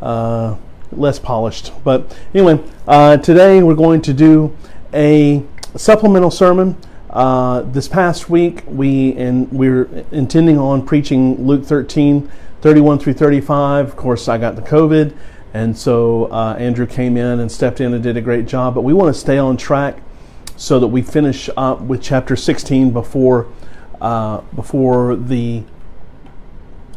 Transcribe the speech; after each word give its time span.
uh, 0.00 0.56
less 0.92 1.18
polished. 1.18 1.72
But 1.84 2.16
anyway, 2.34 2.62
uh, 2.86 3.18
today 3.18 3.62
we're 3.62 3.74
going 3.74 4.02
to 4.02 4.12
do 4.12 4.56
a 4.92 5.42
supplemental 5.76 6.30
sermon. 6.30 6.76
Uh, 7.10 7.62
this 7.62 7.88
past 7.88 8.28
week, 8.28 8.62
we 8.66 9.14
and 9.14 9.50
we're 9.50 9.84
intending 10.12 10.58
on 10.58 10.84
preaching 10.84 11.46
Luke 11.46 11.64
13, 11.64 12.30
31 12.60 12.98
through 12.98 13.14
35. 13.14 13.88
Of 13.88 13.96
course, 13.96 14.28
I 14.28 14.36
got 14.38 14.56
the 14.56 14.62
COVID, 14.62 15.16
and 15.54 15.76
so 15.76 16.26
uh, 16.26 16.56
Andrew 16.58 16.86
came 16.86 17.16
in 17.16 17.40
and 17.40 17.50
stepped 17.50 17.80
in 17.80 17.94
and 17.94 18.02
did 18.02 18.16
a 18.16 18.20
great 18.20 18.46
job. 18.46 18.74
But 18.74 18.82
we 18.82 18.92
want 18.92 19.14
to 19.14 19.18
stay 19.18 19.38
on 19.38 19.56
track 19.56 19.98
so 20.56 20.78
that 20.78 20.88
we 20.88 21.02
finish 21.02 21.48
up 21.56 21.80
with 21.80 22.02
chapter 22.02 22.36
16 22.36 22.90
before 22.90 23.46
uh, 24.00 24.40
before 24.54 25.16
the 25.16 25.62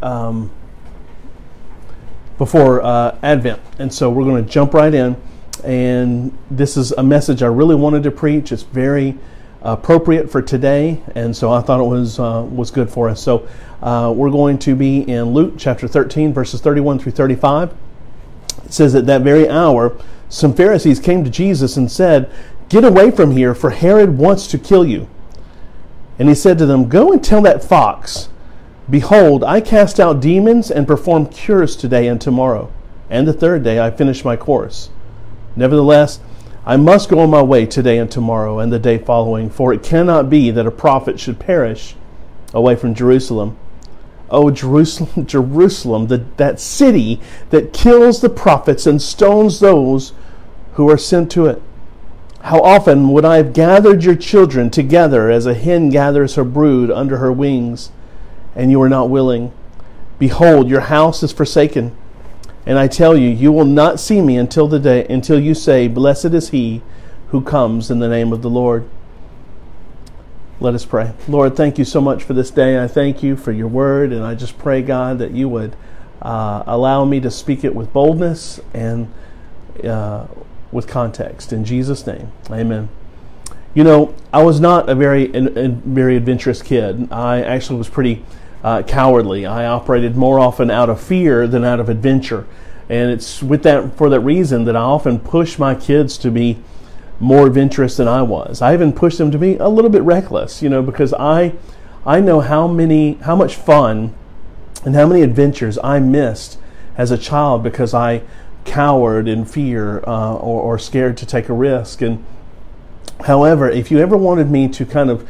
um, 0.02 0.52
before 2.40 2.82
uh, 2.82 3.20
Advent. 3.22 3.62
And 3.78 3.94
so 3.94 4.10
we're 4.10 4.24
going 4.24 4.44
to 4.44 4.50
jump 4.50 4.74
right 4.74 4.94
in. 4.94 5.16
And 5.64 6.36
this 6.50 6.78
is 6.78 6.92
a 6.94 7.04
message 7.04 7.44
I 7.44 7.48
really 7.48 7.76
wanted 7.76 8.02
to 8.04 8.12
preach. 8.12 8.52
It's 8.52 8.64
very 8.64 9.20
appropriate 9.62 10.32
for 10.32 10.42
today, 10.42 11.02
and 11.16 11.36
so 11.36 11.52
I 11.52 11.62
thought 11.62 11.82
it 11.82 11.84
was 11.84 12.18
uh, 12.18 12.48
was 12.50 12.72
good 12.72 12.90
for 12.90 13.10
us. 13.10 13.22
So 13.22 13.48
uh, 13.82 14.14
we're 14.16 14.30
going 14.30 14.58
to 14.60 14.74
be 14.74 15.02
in 15.02 15.34
Luke 15.34 15.56
chapter 15.58 15.86
13, 15.88 16.34
verses 16.34 16.62
31 16.62 17.00
through 17.00 17.12
35. 17.12 17.74
It 18.64 18.74
says 18.74 18.96
at 18.96 19.06
that 19.08 19.22
very 19.22 19.50
hour, 19.50 19.98
some 20.30 20.54
Pharisees 20.54 21.00
came 21.00 21.26
to 21.26 21.30
Jesus 21.30 21.76
and 21.76 21.92
said, 21.92 22.32
"Get 22.70 22.86
away 22.86 23.12
from 23.12 23.32
here, 23.32 23.54
for 23.54 23.72
Herod 23.72 24.18
wants 24.18 24.48
to 24.48 24.58
kill 24.58 24.86
you." 24.86 25.10
And 26.18 26.30
he 26.30 26.36
said 26.36 26.58
to 26.60 26.66
them, 26.66 26.88
"Go 26.88 27.12
and 27.12 27.22
tell 27.22 27.42
that 27.42 27.62
fox." 27.62 28.30
Behold, 28.90 29.44
I 29.44 29.62
cast 29.62 30.00
out 30.00 30.20
demons 30.20 30.72
and 30.72 30.88
perform 30.88 31.28
cures 31.28 31.76
today 31.76 32.08
and 32.08 32.20
tomorrow, 32.20 32.72
and 33.08 33.28
the 33.28 33.34
third 33.34 33.64
day 33.64 33.80
I 33.80 33.92
finish 33.92 34.26
my 34.26 34.36
course. 34.36 34.90
Nevertheless, 35.56 36.20
I 36.66 36.76
must 36.76 37.10
go 37.10 37.20
on 37.20 37.30
my 37.30 37.42
way 37.42 37.68
today 37.68 38.00
and 38.00 38.10
tomorrow 38.10 38.58
and 38.58 38.74
the 38.74 38.80
day 38.80 38.98
following, 38.98 39.50
for 39.50 39.72
it 39.72 39.84
cannot 39.84 40.30
be 40.30 40.50
that 40.50 40.66
a 40.66 40.72
prophet 40.72 41.20
should 41.20 41.40
perish 41.40 41.96
away 42.52 42.76
from 42.76 42.96
Jerusalem. 42.96 43.58
Oh, 44.32 44.50
Jerusalem, 44.50 45.26
Jerusalem, 45.28 46.08
the, 46.08 46.26
that 46.38 46.60
city 46.60 47.22
that 47.52 47.74
kills 47.74 48.22
the 48.22 48.30
prophets 48.30 48.88
and 48.88 49.00
stones 49.00 49.60
those 49.60 50.14
who 50.74 50.90
are 50.90 50.98
sent 50.98 51.32
to 51.32 51.46
it. 51.46 51.62
How 52.42 52.62
often 52.62 53.10
would 53.10 53.26
I 53.26 53.38
have 53.38 53.54
gathered 53.54 54.04
your 54.04 54.16
children 54.16 54.70
together 54.72 55.30
as 55.30 55.46
a 55.46 55.54
hen 55.54 55.90
gathers 55.90 56.36
her 56.36 56.44
brood 56.44 56.90
under 56.90 57.18
her 57.18 57.32
wings? 57.32 57.92
And 58.56 58.72
you 58.72 58.82
are 58.82 58.90
not 58.90 59.10
willing. 59.10 59.52
Behold, 60.18 60.70
your 60.70 60.82
house 60.82 61.24
is 61.24 61.32
forsaken. 61.32 61.96
And 62.66 62.78
I 62.78 62.88
tell 62.88 63.18
you, 63.18 63.30
you 63.30 63.52
will 63.52 63.66
not 63.66 64.00
see 64.00 64.22
me 64.22 64.38
until 64.38 64.68
the 64.68 64.80
day 64.80 65.06
until 65.08 65.40
you 65.40 65.56
say, 65.56 65.88
Blessed 65.88 66.34
is 66.34 66.50
he 66.50 66.82
who 67.30 67.42
comes 67.42 67.90
in 67.90 68.00
the 68.00 68.10
name 68.10 68.34
of 68.34 68.42
the 68.42 68.50
Lord. 68.50 68.88
Let 70.60 70.74
us 70.74 70.84
pray. 70.84 71.14
Lord, 71.28 71.56
thank 71.56 71.78
you 71.78 71.86
so 71.86 72.02
much 72.02 72.24
for 72.24 72.34
this 72.34 72.52
day. 72.52 72.84
I 72.84 72.88
thank 72.88 73.24
you 73.24 73.38
for 73.38 73.54
your 73.54 73.70
word, 73.70 74.12
and 74.12 74.26
I 74.26 74.36
just 74.36 74.58
pray, 74.58 74.82
God, 74.82 75.18
that 75.20 75.32
you 75.32 75.48
would 75.48 75.76
uh, 76.22 76.64
allow 76.68 77.06
me 77.06 77.22
to 77.22 77.32
speak 77.32 77.64
it 77.64 77.74
with 77.74 77.94
boldness 77.94 78.60
and 78.74 79.10
uh, 79.86 80.28
with 80.72 80.86
context. 80.86 81.54
In 81.54 81.64
Jesus' 81.64 82.06
name, 82.06 82.32
amen. 82.52 82.90
You 83.74 83.84
know, 83.86 84.14
I 84.34 84.44
was 84.44 84.60
not 84.60 84.90
a 84.90 84.96
very, 84.96 85.34
a 85.34 85.70
very 85.70 86.18
adventurous 86.18 86.62
kid. 86.62 87.12
I 87.12 87.42
actually 87.42 87.78
was 87.78 87.88
pretty 87.88 88.26
uh, 88.64 88.84
cowardly. 88.84 89.46
I 89.46 89.66
operated 89.66 90.16
more 90.16 90.40
often 90.40 90.70
out 90.70 90.90
of 90.90 91.02
fear 91.02 91.48
than 91.48 91.64
out 91.64 91.80
of 91.80 91.90
adventure. 91.90 92.46
And 92.90 93.12
it's 93.12 93.44
with 93.44 93.64
that 93.64 93.96
for 93.98 94.10
that 94.10 94.20
reason 94.22 94.66
that 94.66 94.76
I 94.76 94.82
often 94.82 95.20
push 95.20 95.60
my 95.60 95.76
kids 95.76 96.18
to 96.20 96.32
be 96.32 96.58
more 97.20 97.48
adventurous 97.48 97.98
than 97.98 98.08
I 98.08 98.22
was. 98.22 98.62
I 98.62 98.74
even 98.74 98.94
push 98.94 99.18
them 99.18 99.32
to 99.32 99.38
be 99.38 99.58
a 99.58 99.68
little 99.68 99.92
bit 99.92 100.02
reckless, 100.02 100.62
you 100.62 100.70
know, 100.70 100.82
because 100.82 101.14
I 101.14 101.54
I 102.06 102.20
know 102.20 102.40
how 102.40 102.68
many 102.68 103.14
how 103.16 103.36
much 103.36 103.56
fun 103.56 104.16
and 104.84 104.96
how 104.96 105.06
many 105.06 105.22
adventures 105.22 105.78
I 105.84 106.00
missed 106.00 106.58
as 106.98 107.12
a 107.12 107.18
child 107.18 107.64
because 107.64 107.94
I 107.94 108.24
cowered 108.66 109.28
in 109.28 109.46
fear 109.46 110.00
uh, 110.08 110.34
or, 110.36 110.62
or 110.62 110.80
scared 110.80 111.18
to 111.18 111.26
take 111.26 111.50
a 111.50 111.54
risk. 111.54 112.02
And 112.02 112.24
however, 113.22 113.70
if 113.70 113.92
you 113.92 114.00
ever 114.00 114.18
wanted 114.18 114.50
me 114.50 114.68
to 114.70 114.86
kind 114.86 115.10
of 115.10 115.28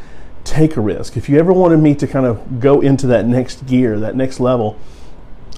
take 0.49 0.75
a 0.75 0.81
risk. 0.81 1.15
If 1.15 1.29
you 1.29 1.37
ever 1.39 1.53
wanted 1.53 1.77
me 1.77 1.95
to 1.95 2.07
kind 2.07 2.25
of 2.25 2.59
go 2.59 2.81
into 2.81 3.07
that 3.07 3.25
next 3.25 3.65
gear, 3.67 3.99
that 3.99 4.15
next 4.15 4.39
level, 4.39 4.77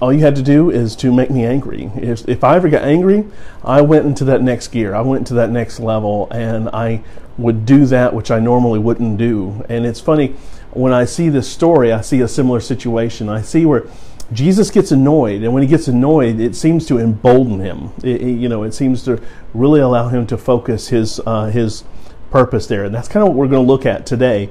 all 0.01 0.11
you 0.11 0.19
had 0.19 0.35
to 0.35 0.41
do 0.41 0.69
is 0.69 0.95
to 0.97 1.13
make 1.13 1.29
me 1.29 1.45
angry. 1.45 1.91
If, 1.95 2.27
if 2.27 2.43
I 2.43 2.55
ever 2.55 2.69
got 2.69 2.83
angry, 2.83 3.25
I 3.63 3.81
went 3.81 4.05
into 4.05 4.25
that 4.25 4.41
next 4.41 4.67
gear. 4.69 4.93
I 4.93 5.01
went 5.01 5.21
into 5.21 5.35
that 5.35 5.49
next 5.49 5.79
level 5.79 6.27
and 6.31 6.69
I 6.69 7.03
would 7.37 7.65
do 7.65 7.85
that 7.85 8.13
which 8.13 8.31
I 8.31 8.39
normally 8.39 8.79
wouldn't 8.79 9.17
do. 9.17 9.63
And 9.69 9.85
it's 9.85 10.01
funny, 10.01 10.35
when 10.71 10.91
I 10.91 11.05
see 11.05 11.29
this 11.29 11.49
story, 11.49 11.91
I 11.91 12.01
see 12.01 12.19
a 12.21 12.27
similar 12.27 12.59
situation. 12.59 13.29
I 13.29 13.41
see 13.41 13.65
where 13.65 13.85
Jesus 14.33 14.69
gets 14.69 14.91
annoyed, 14.91 15.43
and 15.43 15.53
when 15.53 15.61
he 15.61 15.67
gets 15.67 15.89
annoyed, 15.89 16.39
it 16.39 16.55
seems 16.55 16.85
to 16.87 16.97
embolden 16.97 17.59
him. 17.59 17.91
It, 18.01 18.21
you 18.21 18.47
know, 18.47 18.63
it 18.63 18.73
seems 18.73 19.03
to 19.03 19.21
really 19.53 19.81
allow 19.81 20.07
him 20.07 20.25
to 20.27 20.37
focus 20.37 20.87
his 20.87 21.19
uh, 21.25 21.47
his 21.47 21.83
purpose 22.29 22.67
there, 22.67 22.85
and 22.85 22.95
that's 22.95 23.09
kind 23.09 23.23
of 23.23 23.29
what 23.29 23.37
we're 23.37 23.49
going 23.49 23.65
to 23.65 23.69
look 23.69 23.85
at 23.85 24.05
today 24.05 24.49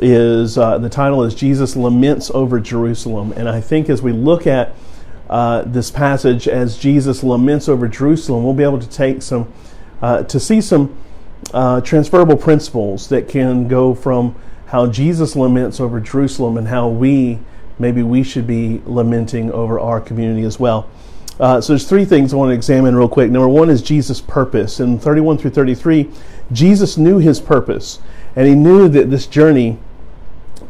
is 0.00 0.58
uh, 0.58 0.78
the 0.78 0.88
title 0.88 1.22
is 1.22 1.34
Jesus 1.34 1.76
laments 1.76 2.30
over 2.30 2.60
Jerusalem, 2.60 3.32
and 3.36 3.48
I 3.48 3.60
think 3.60 3.88
as 3.88 4.02
we 4.02 4.12
look 4.12 4.46
at 4.46 4.74
uh, 5.28 5.62
this 5.62 5.90
passage 5.90 6.46
as 6.46 6.78
Jesus 6.78 7.22
laments 7.22 7.68
over 7.68 7.88
Jerusalem, 7.88 8.44
we'll 8.44 8.54
be 8.54 8.62
able 8.62 8.78
to 8.78 8.88
take 8.88 9.22
some 9.22 9.52
uh, 10.02 10.22
to 10.24 10.38
see 10.38 10.60
some 10.60 10.96
uh, 11.52 11.80
transferable 11.80 12.36
principles 12.36 13.08
that 13.08 13.28
can 13.28 13.68
go 13.68 13.94
from 13.94 14.34
how 14.66 14.86
Jesus 14.86 15.36
laments 15.36 15.80
over 15.80 16.00
Jerusalem 16.00 16.56
and 16.56 16.68
how 16.68 16.88
we 16.88 17.38
maybe 17.78 18.02
we 18.02 18.22
should 18.22 18.46
be 18.46 18.80
lamenting 18.86 19.50
over 19.52 19.78
our 19.78 20.00
community 20.00 20.42
as 20.44 20.58
well. 20.58 20.88
Uh, 21.38 21.60
so 21.60 21.74
there's 21.74 21.86
three 21.86 22.06
things 22.06 22.32
I 22.32 22.36
want 22.36 22.50
to 22.50 22.54
examine 22.54 22.96
real 22.96 23.08
quick. 23.08 23.30
Number 23.30 23.48
one 23.48 23.68
is 23.68 23.82
Jesus' 23.82 24.22
purpose. 24.22 24.80
In 24.80 24.98
31 24.98 25.36
through 25.36 25.50
33, 25.50 26.10
Jesus 26.50 26.96
knew 26.96 27.18
his 27.18 27.40
purpose, 27.40 27.98
and 28.34 28.48
he 28.48 28.54
knew 28.54 28.88
that 28.88 29.10
this 29.10 29.26
journey 29.26 29.78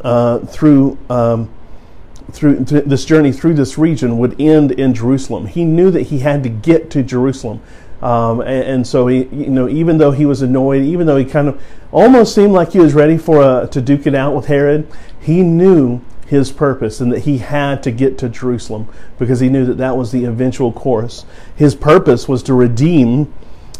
uh, 0.07 0.39
through, 0.39 0.97
um, 1.09 1.49
through 2.31 2.63
th- 2.63 2.85
this 2.85 3.03
journey 3.03 3.33
through 3.33 3.55
this 3.55 3.77
region 3.77 4.17
would 4.17 4.39
end 4.39 4.71
in 4.71 4.93
Jerusalem. 4.93 5.47
He 5.47 5.65
knew 5.65 5.91
that 5.91 6.03
he 6.03 6.19
had 6.19 6.43
to 6.43 6.49
get 6.49 6.89
to 6.91 7.03
Jerusalem. 7.03 7.59
Um, 8.01 8.39
and, 8.39 8.63
and, 8.63 8.87
so 8.87 9.07
he, 9.07 9.25
you 9.25 9.49
know, 9.49 9.67
even 9.67 9.97
though 9.97 10.11
he 10.11 10.25
was 10.25 10.41
annoyed, 10.41 10.83
even 10.83 11.07
though 11.07 11.17
he 11.17 11.25
kind 11.25 11.49
of 11.49 11.61
almost 11.91 12.33
seemed 12.33 12.53
like 12.53 12.71
he 12.71 12.79
was 12.79 12.93
ready 12.93 13.17
for 13.17 13.41
a, 13.41 13.67
to 13.67 13.81
duke 13.81 14.07
it 14.07 14.15
out 14.15 14.33
with 14.33 14.45
Herod, 14.45 14.87
he 15.19 15.41
knew 15.41 15.99
his 16.25 16.53
purpose 16.53 17.01
and 17.01 17.11
that 17.11 17.19
he 17.19 17.39
had 17.39 17.83
to 17.83 17.91
get 17.91 18.17
to 18.19 18.29
Jerusalem 18.29 18.87
because 19.19 19.41
he 19.41 19.49
knew 19.49 19.65
that 19.65 19.77
that 19.77 19.97
was 19.97 20.13
the 20.13 20.23
eventual 20.23 20.71
course. 20.71 21.25
His 21.53 21.75
purpose 21.75 22.29
was 22.29 22.43
to 22.43 22.53
redeem 22.53 23.33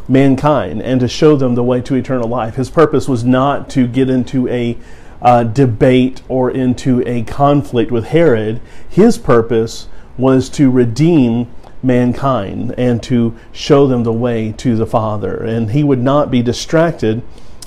mankind 0.09 0.81
and 0.81 0.99
to 0.99 1.07
show 1.07 1.37
them 1.37 1.55
the 1.55 1.63
way 1.63 1.79
to 1.81 1.95
eternal 1.95 2.27
life. 2.27 2.55
His 2.55 2.69
purpose 2.69 3.07
was 3.07 3.23
not 3.23 3.69
to 3.71 3.87
get 3.87 4.09
into 4.09 4.47
a 4.49 4.77
uh, 5.21 5.43
debate 5.43 6.21
or 6.27 6.51
into 6.51 7.03
a 7.07 7.23
conflict 7.23 7.91
with 7.91 8.05
Herod. 8.05 8.61
His 8.89 9.17
purpose 9.17 9.87
was 10.17 10.49
to 10.49 10.71
redeem 10.71 11.47
mankind 11.83 12.73
and 12.77 13.01
to 13.03 13.35
show 13.51 13.87
them 13.87 14.03
the 14.03 14.13
way 14.13 14.51
to 14.57 14.75
the 14.75 14.85
Father. 14.85 15.35
And 15.35 15.71
he 15.71 15.83
would 15.83 16.01
not 16.01 16.31
be 16.31 16.41
distracted 16.41 17.21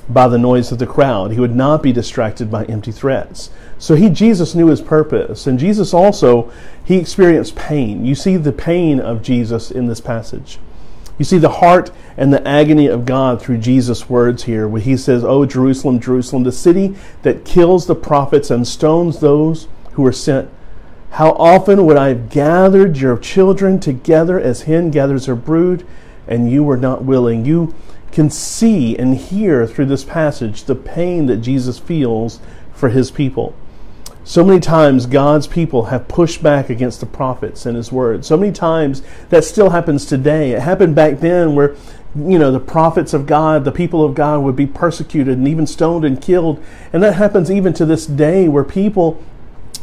by 0.08 0.26
the 0.26 0.38
noise 0.38 0.72
of 0.72 0.78
the 0.78 0.86
crowd. 0.86 1.30
He 1.30 1.40
would 1.40 1.54
not 1.54 1.82
be 1.82 1.92
distracted 1.92 2.50
by 2.50 2.64
empty 2.64 2.90
threats. 2.90 3.50
So 3.78 3.94
he 3.94 4.08
Jesus 4.10 4.54
knew 4.54 4.66
his 4.66 4.80
purpose. 4.80 5.46
And 5.46 5.58
Jesus 5.58 5.94
also 5.94 6.50
he 6.84 6.96
experienced 6.96 7.54
pain. 7.54 8.04
You 8.04 8.14
see 8.14 8.36
the 8.36 8.52
pain 8.52 8.98
of 9.00 9.22
Jesus 9.22 9.70
in 9.70 9.86
this 9.86 10.00
passage. 10.00 10.58
You 11.20 11.24
see 11.26 11.36
the 11.36 11.50
heart 11.50 11.90
and 12.16 12.32
the 12.32 12.48
agony 12.48 12.86
of 12.86 13.04
God 13.04 13.42
through 13.42 13.58
Jesus' 13.58 14.08
words 14.08 14.44
here, 14.44 14.66
where 14.66 14.80
he 14.80 14.96
says, 14.96 15.22
Oh, 15.22 15.44
Jerusalem, 15.44 16.00
Jerusalem, 16.00 16.44
the 16.44 16.50
city 16.50 16.96
that 17.24 17.44
kills 17.44 17.86
the 17.86 17.94
prophets 17.94 18.50
and 18.50 18.66
stones 18.66 19.20
those 19.20 19.68
who 19.92 20.06
are 20.06 20.12
sent. 20.12 20.48
How 21.10 21.32
often 21.32 21.84
would 21.84 21.98
I 21.98 22.08
have 22.08 22.30
gathered 22.30 22.96
your 22.96 23.18
children 23.18 23.78
together 23.78 24.40
as 24.40 24.62
hen 24.62 24.90
gathers 24.90 25.26
her 25.26 25.34
brood, 25.34 25.86
and 26.26 26.50
you 26.50 26.64
were 26.64 26.78
not 26.78 27.04
willing? 27.04 27.44
You 27.44 27.74
can 28.12 28.30
see 28.30 28.96
and 28.96 29.14
hear 29.14 29.66
through 29.66 29.86
this 29.86 30.04
passage 30.04 30.64
the 30.64 30.74
pain 30.74 31.26
that 31.26 31.42
Jesus 31.42 31.78
feels 31.78 32.40
for 32.72 32.88
his 32.88 33.10
people. 33.10 33.54
So 34.30 34.44
many 34.44 34.60
times 34.60 35.06
God's 35.06 35.48
people 35.48 35.86
have 35.86 36.06
pushed 36.06 36.40
back 36.40 36.70
against 36.70 37.00
the 37.00 37.06
prophets 37.06 37.66
and 37.66 37.76
his 37.76 37.90
word. 37.90 38.24
So 38.24 38.36
many 38.36 38.52
times 38.52 39.02
that 39.28 39.42
still 39.42 39.70
happens 39.70 40.06
today. 40.06 40.52
It 40.52 40.60
happened 40.60 40.94
back 40.94 41.18
then 41.18 41.56
where 41.56 41.74
you 42.14 42.38
know 42.38 42.52
the 42.52 42.60
prophets 42.60 43.12
of 43.12 43.26
God, 43.26 43.64
the 43.64 43.72
people 43.72 44.04
of 44.04 44.14
God 44.14 44.44
would 44.44 44.54
be 44.54 44.68
persecuted 44.68 45.36
and 45.36 45.48
even 45.48 45.66
stoned 45.66 46.04
and 46.04 46.22
killed. 46.22 46.62
And 46.92 47.02
that 47.02 47.14
happens 47.14 47.50
even 47.50 47.72
to 47.72 47.84
this 47.84 48.06
day 48.06 48.46
where 48.46 48.62
people 48.62 49.20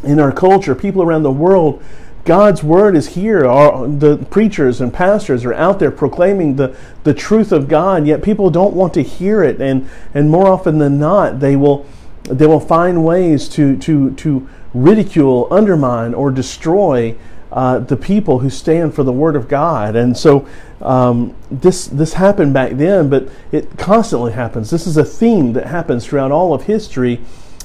in 0.02 0.18
our 0.18 0.32
culture, 0.32 0.76
people 0.76 1.04
around 1.04 1.24
the 1.24 1.32
world 1.32 1.84
God's 2.28 2.62
word 2.62 2.98
is 2.98 3.16
here. 3.16 3.46
Our, 3.46 3.88
the 3.88 4.18
preachers 4.18 4.82
and 4.82 4.94
pastors 4.94 5.46
are 5.46 5.54
out 5.54 5.80
there 5.80 5.92
proclaiming 5.92 6.58
the, 6.58 6.76
the 7.06 7.14
truth 7.14 7.54
of 7.54 7.70
God, 7.70 8.06
yet 8.06 8.22
people 8.22 8.50
don't 8.50 8.74
want 8.74 8.94
to 8.96 9.02
hear 9.02 9.44
it. 9.44 9.62
And, 9.62 9.90
and 10.14 10.30
more 10.30 10.50
often 10.50 10.78
than 10.78 11.00
not, 11.00 11.40
they 11.40 11.56
will, 11.56 11.86
they 12.28 12.48
will 12.48 12.60
find 12.60 13.04
ways 13.06 13.50
to, 13.50 13.78
to, 13.78 14.12
to 14.16 14.48
ridicule, 14.74 15.48
undermine, 15.52 16.14
or 16.14 16.32
destroy 16.32 17.16
uh, 17.52 17.80
the 17.80 17.98
people 17.98 18.40
who 18.40 18.50
stand 18.50 18.94
for 18.94 19.04
the 19.04 19.12
Word 19.12 19.36
of 19.36 19.48
God. 19.48 19.96
And 19.96 20.18
so 20.18 20.48
um, 20.82 21.36
this, 21.50 21.88
this 21.88 22.14
happened 22.14 22.54
back 22.54 22.74
then, 22.74 23.10
but 23.10 23.30
it 23.52 23.78
constantly 23.78 24.34
happens. 24.34 24.70
This 24.70 24.86
is 24.86 24.98
a 24.98 25.06
theme 25.06 25.54
that 25.54 25.68
happens 25.68 26.06
throughout 26.06 26.32
all 26.32 26.54
of 26.54 26.64
history 26.64 27.22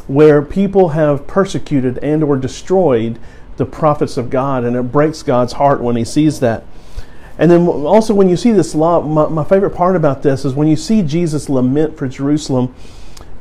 where 0.06 0.42
people 0.42 0.90
have 0.90 1.26
persecuted 1.26 1.98
and 1.98 2.22
or 2.22 2.36
destroyed 2.36 3.18
the 3.56 3.66
prophets 3.66 4.16
of 4.16 4.30
God, 4.30 4.64
and 4.64 4.76
it 4.76 4.82
breaks 4.84 5.22
God's 5.22 5.54
heart 5.54 5.80
when 5.80 5.96
he 5.96 6.04
sees 6.04 6.40
that. 6.40 6.64
And 7.38 7.50
then 7.50 7.66
also 7.66 8.14
when 8.14 8.28
you 8.28 8.36
see 8.36 8.52
this 8.52 8.74
law, 8.74 9.00
my, 9.02 9.28
my 9.28 9.44
favorite 9.44 9.74
part 9.74 9.96
about 9.96 10.22
this 10.22 10.44
is 10.44 10.54
when 10.54 10.68
you 10.68 10.76
see 10.76 11.02
Jesus 11.02 11.48
lament 11.48 11.96
for 11.96 12.06
Jerusalem, 12.06 12.74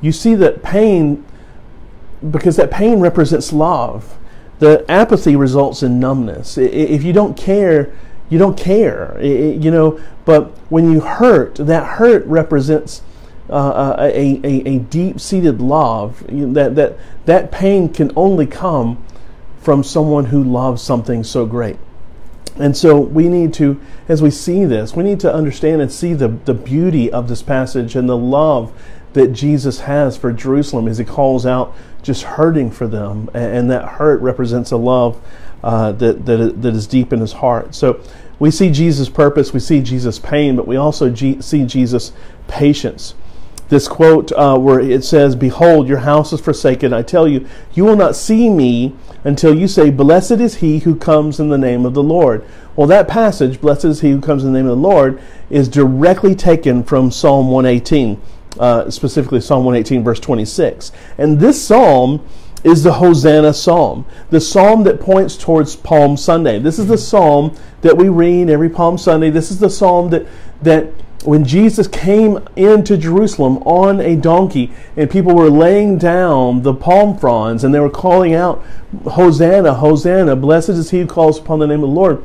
you 0.02 0.12
see 0.12 0.36
that 0.36 0.64
pain, 0.64 1.24
because 2.30 2.58
that 2.58 2.72
pain 2.72 3.00
represents 3.00 3.54
love. 3.54 4.18
The 4.60 4.86
apathy 4.90 5.36
results 5.36 5.82
in 5.82 6.00
numbness. 6.00 6.58
If 6.58 7.04
you 7.04 7.14
don't 7.14 7.36
care, 7.36 7.92
you 8.30 8.38
don't 8.38 8.58
care, 8.58 9.20
you 9.24 9.72
know. 9.72 10.00
But 10.26 10.52
when 10.70 10.92
you 10.92 11.00
hurt, 11.00 11.56
that 11.56 11.98
hurt 11.98 12.26
represents 12.26 13.02
uh, 13.50 13.96
a, 14.00 14.40
a, 14.44 14.68
a 14.68 14.80
deep-seated 14.80 15.60
love. 15.60 16.24
That 16.30 16.76
that 16.76 16.98
that 17.26 17.52
pain 17.52 17.90
can 17.92 18.12
only 18.16 18.46
come 18.46 19.04
from 19.60 19.84
someone 19.84 20.26
who 20.26 20.44
loves 20.44 20.82
something 20.82 21.24
so 21.24 21.46
great. 21.46 21.78
And 22.58 22.78
so 22.78 23.00
we 23.00 23.30
need 23.30 23.54
to, 23.56 23.80
as 24.08 24.22
we 24.22 24.30
see 24.30 24.66
this, 24.66 24.96
we 24.96 25.04
need 25.04 25.20
to 25.22 25.34
understand 25.34 25.82
and 25.82 25.92
see 25.92 26.14
the, 26.14 26.28
the 26.28 26.54
beauty 26.54 27.12
of 27.12 27.30
this 27.30 27.42
passage 27.42 27.96
and 27.96 28.10
the 28.10 28.18
love 28.18 28.72
that 29.14 29.34
Jesus 29.34 29.82
has 29.82 30.18
for 30.18 30.32
Jerusalem 30.32 30.88
as 30.88 30.98
he 30.98 31.06
calls 31.06 31.46
out 31.46 31.76
just 32.02 32.24
hurting 32.24 32.72
for 32.72 32.88
them. 32.88 33.30
And, 33.34 33.70
that 33.70 33.88
hurt 33.88 34.22
represents 34.22 34.72
a 34.72 34.78
love 34.78 35.22
uh, 35.64 35.92
that, 35.94 36.26
that, 36.26 36.62
that 36.62 36.76
is 36.76 36.88
deep 36.88 37.14
in 37.14 37.20
his 37.20 37.34
heart. 37.34 37.76
So 37.76 38.02
we 38.40 38.50
see 38.52 38.72
Jesus' 38.72 39.10
purpose, 39.10 39.54
we 39.54 39.60
see 39.60 39.82
Jesus' 39.82 40.18
pain, 40.18 40.56
but 40.56 40.68
we 40.68 40.76
also 40.76 41.14
see 41.14 41.66
Jesus' 41.66 42.12
patience 42.48 43.14
this 43.72 43.88
quote 43.88 44.34
uh, 44.34 44.58
where 44.58 44.82
it 44.82 45.04
says, 45.04 45.34
Behold, 45.34 45.88
your 45.88 46.00
house 46.00 46.34
is 46.34 46.42
forsaken. 46.42 46.92
I 46.92 47.04
tell 47.04 47.26
you, 47.26 47.48
you 47.74 47.86
will 47.86 47.96
not 47.96 48.18
see 48.18 48.50
me 48.50 48.94
until 49.24 49.58
you 49.58 49.66
say, 49.66 49.90
Blessed 49.90 50.34
is 50.34 50.56
he 50.56 50.80
who 50.80 50.94
comes 50.94 51.40
in 51.40 51.48
the 51.48 51.58
name 51.58 51.86
of 51.86 51.94
the 51.94 52.04
Lord. 52.04 52.46
Well, 52.76 52.86
that 52.88 53.08
passage, 53.08 53.62
Blessed 53.62 53.86
is 53.86 54.02
he 54.02 54.12
who 54.12 54.20
comes 54.20 54.44
in 54.44 54.52
the 54.52 54.60
name 54.60 54.70
of 54.70 54.78
the 54.78 54.88
Lord, 54.88 55.22
is 55.50 55.70
directly 55.70 56.36
taken 56.36 56.84
from 56.84 57.12
Psalm 57.12 57.50
118, 57.50 58.22
uh, 58.60 58.90
specifically 58.90 59.42
Psalm 59.42 59.66
118, 59.66 60.04
verse 60.04 60.20
26. 60.20 60.92
And 61.18 61.40
this 61.40 61.62
psalm 61.62 62.26
is 62.64 62.84
the 62.84 62.94
Hosanna 62.94 63.54
psalm, 63.54 64.06
the 64.30 64.42
psalm 64.42 64.84
that 64.84 65.00
points 65.00 65.36
towards 65.36 65.76
Palm 65.76 66.16
Sunday. 66.16 66.60
This 66.60 66.78
is 66.78 66.88
the 66.88 66.98
psalm 66.98 67.56
that 67.82 67.98
we 67.98 68.10
read 68.10 68.50
every 68.50 68.70
Palm 68.70 68.98
Sunday. 68.98 69.30
This 69.30 69.50
is 69.52 69.60
the 69.60 69.70
psalm 69.70 70.10
that 70.12 70.28
that 70.62 70.94
when 71.24 71.46
Jesus 71.46 71.88
came 71.88 72.40
into 72.56 72.98
Jerusalem 72.98 73.58
on 73.60 74.00
a 74.00 74.16
donkey 74.16 74.72
and 74.98 75.10
people 75.10 75.36
were 75.36 75.50
laying 75.50 75.98
down 75.98 76.64
the 76.64 76.74
palm 76.74 77.18
fronds 77.18 77.64
and 77.64 77.74
they 77.74 77.80
were 77.80 77.90
calling 77.90 78.34
out, 78.34 78.64
Hosanna, 79.06 79.76
Hosanna, 79.76 80.36
blessed 80.36 80.70
is 80.70 80.90
he 80.90 81.02
who 81.02 81.08
calls 81.08 81.40
upon 81.40 81.60
the 81.60 81.68
name 81.68 81.84
of 81.84 81.90
the 81.90 81.96
Lord. 81.96 82.24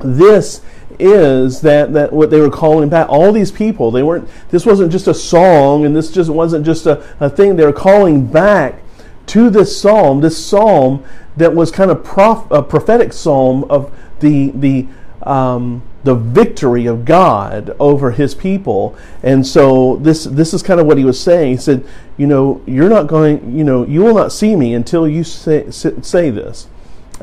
This 0.00 0.62
is 0.98 1.60
that, 1.62 1.92
that 1.92 2.12
what 2.12 2.30
they 2.30 2.40
were 2.40 2.50
calling 2.50 2.88
back. 2.88 3.08
All 3.08 3.32
these 3.32 3.50
people, 3.50 3.90
they 3.90 4.02
weren't, 4.02 4.28
this 4.50 4.64
wasn't 4.66 4.92
just 4.92 5.08
a 5.08 5.14
song 5.14 5.84
and 5.84 5.94
this 5.94 6.10
just 6.10 6.30
wasn't 6.30 6.64
just 6.64 6.86
a, 6.86 7.04
a 7.20 7.28
thing. 7.28 7.56
They 7.56 7.64
were 7.64 7.72
calling 7.72 8.26
back 8.26 8.82
to 9.26 9.50
this 9.50 9.78
psalm, 9.80 10.20
this 10.20 10.44
psalm 10.44 11.04
that 11.36 11.54
was 11.54 11.70
kind 11.70 11.90
of 11.90 12.04
prof, 12.04 12.46
a 12.50 12.62
prophetic 12.62 13.12
psalm 13.12 13.64
of 13.64 13.92
the, 14.20 14.50
the, 14.50 14.86
um, 15.22 15.82
the 16.04 16.14
victory 16.14 16.86
of 16.86 17.04
God 17.04 17.74
over 17.80 18.12
his 18.12 18.34
people. 18.34 18.96
And 19.22 19.46
so 19.46 19.96
this 19.96 20.24
this 20.24 20.52
is 20.52 20.62
kind 20.62 20.78
of 20.78 20.86
what 20.86 20.98
he 20.98 21.04
was 21.04 21.18
saying. 21.18 21.52
He 21.52 21.56
said, 21.56 21.84
you 22.18 22.26
know, 22.26 22.62
you're 22.66 22.90
not 22.90 23.06
going, 23.06 23.56
you 23.56 23.64
know, 23.64 23.84
you 23.84 24.02
will 24.02 24.14
not 24.14 24.30
see 24.30 24.54
me 24.54 24.74
until 24.74 25.08
you 25.08 25.24
say, 25.24 25.70
say 25.70 26.30
this. 26.30 26.68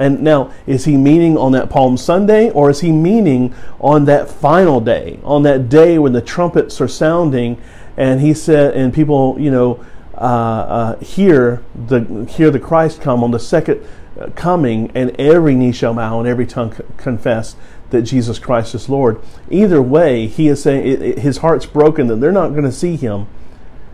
And 0.02 0.24
now, 0.24 0.52
is 0.66 0.86
he 0.86 0.98
meaning 0.98 1.38
on 1.38 1.52
that 1.52 1.70
Palm 1.70 1.96
Sunday 1.96 2.50
or 2.50 2.72
is 2.72 2.80
he 2.80 2.92
meaning 2.92 3.54
on 3.80 4.06
that 4.06 4.32
final 4.32 4.82
day, 4.82 5.20
on 5.24 5.44
that 5.44 5.70
day 5.70 6.00
when 6.00 6.12
the 6.12 6.22
trumpets 6.24 6.82
are 6.82 6.88
sounding 6.88 7.62
and 7.98 8.20
he 8.20 8.34
said, 8.34 8.76
and 8.76 8.92
people, 8.92 9.38
you 9.40 9.52
know, 9.52 9.86
uh, 10.16 10.18
uh, 10.18 11.00
hear 11.00 11.62
the 11.88 12.26
hear 12.26 12.50
the 12.50 12.60
Christ 12.60 13.00
come 13.00 13.24
on 13.24 13.30
the 13.30 13.40
second 13.40 13.86
uh, 14.20 14.30
coming, 14.36 14.92
and 14.96 15.16
every 15.20 15.54
knee 15.54 15.72
shall 15.72 15.94
bow 15.94 16.20
and 16.20 16.28
every 16.28 16.48
tongue 16.48 16.76
confess 16.98 17.56
that 17.92 18.02
Jesus 18.02 18.40
Christ 18.40 18.74
is 18.74 18.90
Lord. 18.90 19.22
Either 19.52 19.84
way, 19.84 20.26
he 20.26 20.48
is 20.48 20.64
saying 20.64 20.88
it, 20.88 21.02
it, 21.02 21.20
his 21.20 21.38
heart's 21.38 21.68
broken 21.68 22.08
that 22.08 22.16
they're 22.16 22.32
not 22.32 22.50
going 22.50 22.64
to 22.64 22.72
see 22.72 22.96
him 22.96 23.28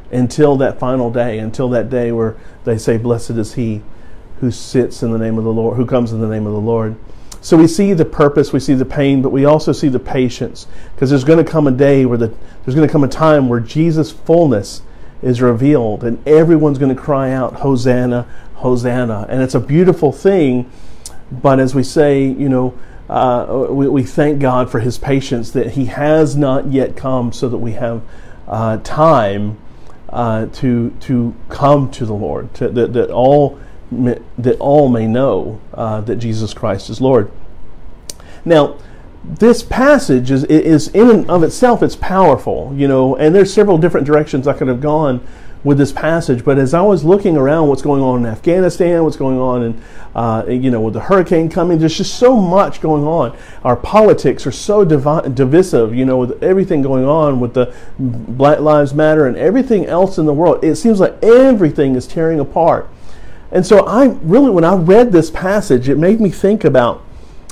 until 0.10 0.56
that 0.56 0.80
final 0.80 1.12
day, 1.12 1.38
until 1.38 1.68
that 1.70 1.90
day 1.90 2.14
where 2.14 2.38
they 2.64 2.78
say, 2.78 2.98
Blessed 2.98 3.32
is 3.32 3.56
he 3.56 3.82
who 4.40 4.52
sits 4.52 5.04
in 5.04 5.12
the 5.12 5.18
name 5.18 5.38
of 5.38 5.44
the 5.44 5.54
Lord, 5.54 5.78
who 5.78 5.86
comes 5.86 6.12
in 6.12 6.22
the 6.22 6.28
name 6.28 6.46
of 6.46 6.54
the 6.54 6.60
Lord. 6.60 6.96
So 7.42 7.56
we 7.56 7.68
see 7.68 7.94
the 7.94 8.06
purpose, 8.06 8.52
we 8.52 8.60
see 8.60 8.74
the 8.74 8.86
pain, 8.86 9.22
but 9.22 9.30
we 9.30 9.46
also 9.46 9.72
see 9.72 9.88
the 9.88 10.00
patience 10.00 10.68
because 10.94 11.10
there's 11.10 11.24
going 11.24 11.44
to 11.44 11.50
come 11.50 11.68
a 11.68 11.72
day 11.72 12.06
where 12.06 12.18
the, 12.18 12.28
there's 12.66 12.76
going 12.76 12.88
to 12.88 12.92
come 12.92 13.04
a 13.04 13.08
time 13.08 13.48
where 13.48 13.60
Jesus' 13.60 14.12
fullness 14.12 14.82
is 15.22 15.42
revealed 15.42 16.04
and 16.04 16.26
everyone's 16.28 16.78
going 16.78 16.94
to 16.94 17.02
cry 17.02 17.32
out, 17.32 17.58
Hosanna, 17.58 18.24
Hosanna. 18.56 19.28
And 19.30 19.42
it's 19.42 19.56
a 19.56 19.60
beautiful 19.60 20.12
thing, 20.12 20.70
but 21.32 21.60
as 21.60 21.74
we 21.76 21.84
say, 21.84 22.24
you 22.24 22.50
know, 22.50 22.78
uh, 23.10 23.68
we, 23.70 23.88
we, 23.88 24.04
thank 24.04 24.40
God 24.40 24.70
for 24.70 24.82
His 24.82 24.98
patience 24.98 25.52
that 25.52 25.72
He 25.72 25.86
has 25.86 26.36
not 26.36 26.68
yet 26.74 26.98
come, 26.98 27.32
so 27.32 27.48
that 27.48 27.58
we 27.58 27.72
have 27.72 28.02
uh, 28.50 28.78
time 28.84 29.58
uh, 30.10 30.48
to 30.48 30.90
to 31.02 31.34
come 31.48 31.90
to 31.92 32.06
the 32.06 32.14
Lord, 32.14 32.54
to, 32.56 32.68
that, 32.68 32.92
that 32.92 33.10
all 33.10 33.60
that 33.92 34.58
all 34.60 34.90
may 34.90 35.08
know 35.08 35.62
uh, 35.74 36.02
that 36.02 36.18
Jesus 36.18 36.54
Christ 36.54 36.90
is 36.90 37.00
Lord. 37.00 37.32
Now, 38.44 38.78
this 39.24 39.62
passage 39.62 40.32
is 40.32 40.46
is 40.46 40.88
in 40.90 41.10
and 41.10 41.30
of 41.30 41.44
itself 41.44 41.84
it's 41.84 41.96
powerful, 41.96 42.74
you 42.76 42.88
know, 42.88 43.16
and 43.16 43.36
there's 43.36 43.54
several 43.54 43.78
different 43.78 44.08
directions 44.08 44.48
I 44.48 44.54
could 44.54 44.68
have 44.68 44.82
gone 44.82 45.26
with 45.64 45.78
this 45.78 45.92
passage. 45.92 46.46
But 46.46 46.58
as 46.58 46.74
I 46.74 46.82
was 46.82 47.04
looking 47.04 47.36
around 47.36 47.68
what's 47.68 47.82
going 47.82 48.02
on 48.02 48.20
in 48.20 48.26
Afghanistan, 48.26 49.04
what's 49.04 49.18
going 49.18 49.38
on 49.38 49.64
in, 49.64 49.82
uh, 50.16 50.46
you 50.48 50.72
know, 50.72 50.80
with 50.80 50.94
the 50.94 51.02
hurricane 51.02 51.50
coming, 51.50 51.78
there's 51.78 51.98
just 51.98 52.18
so 52.18 52.38
much 52.38 52.80
going 52.80 53.04
on. 53.04 53.38
Our 53.64 53.76
politics 53.76 54.48
are 54.48 54.52
so 54.52 54.86
divi- 54.86 55.30
divisive, 55.34 55.94
you 55.94 56.06
know, 56.06 56.18
with 56.18 56.42
everything 56.42 56.82
going 56.82 57.06
on 57.06 57.40
with 57.40 57.54
the 57.54 57.76
Black 58.00 58.60
Lives 58.60 58.94
Matter 58.94 59.28
and 59.28 59.36
everything 59.36 59.86
else 59.86 60.18
in 60.18 60.26
the 60.26 60.34
world. 60.34 60.64
It 60.64 60.76
seems 60.76 61.00
like 61.00 61.22
everything 61.22 61.96
is 61.96 62.08
tearing 62.08 62.40
apart. 62.40 62.90
And 63.52 63.66
so 63.66 63.86
I 63.86 64.06
really, 64.22 64.50
when 64.50 64.64
I 64.64 64.76
read 64.76 65.12
this 65.12 65.32
passage, 65.32 65.90
it 65.90 65.98
made 65.98 66.20
me 66.20 66.30
think 66.30 66.64
about 66.64 67.04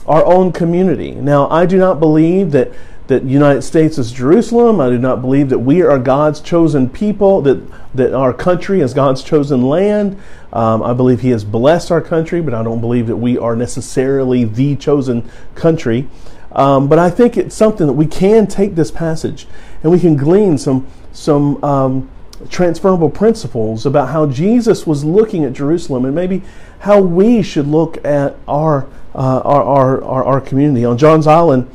our 0.06 0.26
own 0.26 0.52
community. 0.52 1.12
Now, 1.12 1.50
I 1.50 1.66
do 1.66 1.78
not 1.78 2.00
believe 2.00 2.52
that 2.52 2.72
that 3.08 3.24
United 3.24 3.62
States 3.62 3.98
is 3.98 4.12
Jerusalem. 4.12 4.80
I 4.80 4.90
do 4.90 4.98
not 4.98 5.22
believe 5.22 5.50
that 5.50 5.60
we 5.60 5.82
are 5.84 6.00
God's 6.00 6.42
chosen 6.42 6.90
people, 6.90 7.42
that, 7.44 7.62
that 7.94 8.14
our 8.14 8.34
country 8.34 8.82
is 8.82 8.94
God's 8.94 9.24
chosen 9.24 9.62
land. 9.62 10.20
Um, 10.52 10.82
I 10.82 10.94
believe 10.94 11.22
He 11.22 11.30
has 11.30 11.44
blessed 11.44 11.92
our 11.92 12.02
country, 12.02 12.42
but 12.42 12.54
I 12.54 12.64
don't 12.64 12.82
believe 12.82 13.08
that 13.08 13.18
we 13.18 13.38
are 13.38 13.56
necessarily 13.56 14.44
the 14.44 14.76
chosen 14.76 15.30
country. 15.54 16.08
Um, 16.52 16.88
but 16.88 16.98
I 16.98 17.10
think 17.10 17.38
it's 17.38 17.54
something 17.54 17.86
that 17.86 17.94
we 17.94 18.08
can 18.08 18.48
take 18.48 18.76
this 18.76 18.90
passage 18.90 19.46
and 19.84 19.92
we 19.92 20.00
can 20.00 20.16
glean 20.16 20.58
some, 20.58 20.88
some 21.12 21.64
um, 21.64 22.10
transferable 22.50 23.10
principles 23.10 23.86
about 23.86 24.10
how 24.10 24.26
Jesus 24.26 24.86
was 24.86 25.04
looking 25.04 25.44
at 25.46 25.54
Jerusalem 25.54 26.06
and 26.06 26.14
maybe 26.14 26.44
how 26.80 27.00
we 27.00 27.42
should 27.42 27.68
look 27.68 28.04
at 28.06 28.36
our, 28.48 28.86
uh, 29.14 29.42
our, 29.44 29.64
our, 29.64 30.04
our, 30.04 30.24
our 30.24 30.42
community. 30.42 30.86
On 30.86 30.98
Johns 30.98 31.28
Island, 31.28 31.70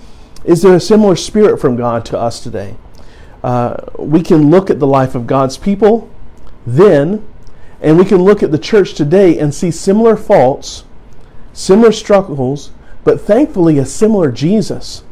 is 0.44 0.62
there 0.62 0.74
a 0.74 0.80
similar 0.80 1.16
spirit 1.16 1.60
from 1.60 1.76
God 1.76 2.04
to 2.06 2.18
us 2.18 2.40
today? 2.40 2.76
Uh, 3.42 3.76
we 3.98 4.22
can 4.22 4.50
look 4.50 4.70
at 4.70 4.78
the 4.78 4.86
life 4.86 5.14
of 5.14 5.26
God's 5.26 5.56
people 5.56 6.10
then, 6.66 7.26
and 7.80 7.98
we 7.98 8.04
can 8.04 8.18
look 8.18 8.42
at 8.42 8.52
the 8.52 8.58
church 8.58 8.94
today 8.94 9.38
and 9.38 9.54
see 9.54 9.70
similar 9.70 10.16
faults, 10.16 10.84
similar 11.52 11.92
struggles, 11.92 12.70
but 13.02 13.20
thankfully 13.20 13.78
a 13.78 13.86
similar 13.86 14.30
Jesus. 14.30 15.04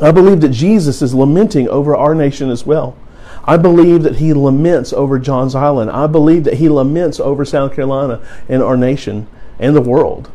I 0.00 0.10
believe 0.10 0.40
that 0.42 0.50
Jesus 0.50 1.02
is 1.02 1.14
lamenting 1.14 1.68
over 1.68 1.96
our 1.96 2.14
nation 2.14 2.50
as 2.50 2.66
well. 2.66 2.96
I 3.44 3.56
believe 3.56 4.02
that 4.02 4.16
he 4.16 4.32
laments 4.32 4.92
over 4.92 5.18
Johns 5.18 5.54
Island. 5.54 5.90
I 5.90 6.06
believe 6.06 6.44
that 6.44 6.54
he 6.54 6.68
laments 6.68 7.18
over 7.20 7.44
South 7.44 7.74
Carolina 7.74 8.20
and 8.48 8.62
our 8.62 8.76
nation 8.76 9.26
and 9.58 9.74
the 9.74 9.80
world. 9.80 10.30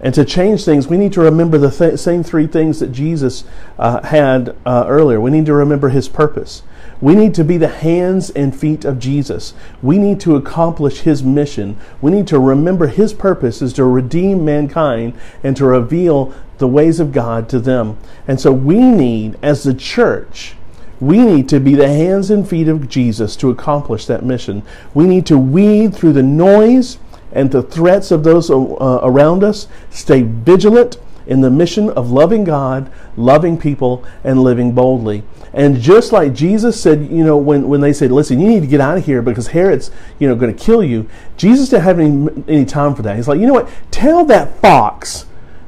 And 0.00 0.14
to 0.14 0.24
change 0.24 0.64
things, 0.64 0.88
we 0.88 0.98
need 0.98 1.12
to 1.14 1.22
remember 1.22 1.56
the 1.56 1.70
th- 1.70 1.98
same 1.98 2.22
three 2.22 2.46
things 2.46 2.80
that 2.80 2.92
Jesus 2.92 3.44
uh, 3.78 4.02
had 4.06 4.54
uh, 4.66 4.84
earlier. 4.86 5.20
We 5.20 5.30
need 5.30 5.46
to 5.46 5.54
remember 5.54 5.88
his 5.88 6.08
purpose. 6.08 6.62
We 7.00 7.14
need 7.14 7.34
to 7.34 7.44
be 7.44 7.56
the 7.56 7.68
hands 7.68 8.30
and 8.30 8.58
feet 8.58 8.84
of 8.84 8.98
Jesus. 8.98 9.54
We 9.82 9.98
need 9.98 10.20
to 10.20 10.36
accomplish 10.36 11.00
his 11.00 11.22
mission. 11.22 11.78
We 12.00 12.10
need 12.10 12.26
to 12.28 12.38
remember 12.38 12.88
his 12.88 13.12
purpose 13.12 13.60
is 13.60 13.72
to 13.74 13.84
redeem 13.84 14.44
mankind 14.44 15.14
and 15.42 15.56
to 15.56 15.64
reveal 15.64 16.34
the 16.58 16.68
ways 16.68 17.00
of 17.00 17.12
God 17.12 17.48
to 17.50 17.58
them. 17.58 17.98
And 18.28 18.40
so 18.40 18.52
we 18.52 18.80
need, 18.80 19.38
as 19.42 19.64
the 19.64 19.74
church, 19.74 20.54
we 21.00 21.18
need 21.18 21.48
to 21.50 21.60
be 21.60 21.74
the 21.74 21.88
hands 21.88 22.30
and 22.30 22.48
feet 22.48 22.68
of 22.68 22.88
Jesus 22.88 23.36
to 23.36 23.50
accomplish 23.50 24.06
that 24.06 24.24
mission. 24.24 24.62
We 24.94 25.04
need 25.04 25.26
to 25.26 25.38
weed 25.38 25.94
through 25.94 26.14
the 26.14 26.22
noise 26.22 26.98
and 27.32 27.50
the 27.50 27.62
threats 27.62 28.10
of 28.10 28.24
those 28.24 28.50
uh, 28.50 28.54
around 29.02 29.44
us, 29.44 29.68
stay 29.90 30.22
vigilant 30.22 30.96
in 31.26 31.40
the 31.40 31.50
mission 31.50 31.90
of 31.90 32.10
loving 32.10 32.44
God, 32.44 32.90
loving 33.16 33.58
people, 33.58 34.04
and 34.24 34.42
living 34.42 34.72
boldly. 34.72 35.22
And 35.52 35.80
just 35.80 36.12
like 36.12 36.34
Jesus 36.34 36.80
said, 36.80 37.10
you 37.10 37.24
know, 37.24 37.36
when, 37.36 37.68
when 37.68 37.80
they 37.80 37.92
said, 37.92 38.12
listen, 38.12 38.40
you 38.40 38.48
need 38.48 38.60
to 38.60 38.66
get 38.66 38.80
out 38.80 38.98
of 38.98 39.06
here 39.06 39.22
because 39.22 39.48
Herod's, 39.48 39.90
you 40.18 40.28
know, 40.28 40.34
going 40.34 40.54
to 40.54 40.64
kill 40.64 40.82
you, 40.82 41.08
Jesus 41.36 41.70
didn't 41.70 41.84
have 41.84 41.98
any, 41.98 42.44
any 42.46 42.64
time 42.64 42.94
for 42.94 43.02
that. 43.02 43.16
He's 43.16 43.28
like, 43.28 43.40
you 43.40 43.46
know 43.46 43.54
what? 43.54 43.68
Tell 43.90 44.24
that 44.26 44.60
fox 44.60 45.26